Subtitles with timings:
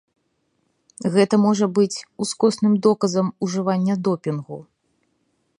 [1.15, 4.57] Гэта можа быць ускосным доказам ужывання допінгу.